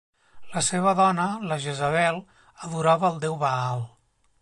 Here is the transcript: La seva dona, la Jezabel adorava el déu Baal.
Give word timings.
La 0.53 0.63
seva 0.67 0.93
dona, 0.99 1.27
la 1.53 1.59
Jezabel 1.67 2.19
adorava 2.71 3.15
el 3.15 3.25
déu 3.27 3.41
Baal. 3.49 3.89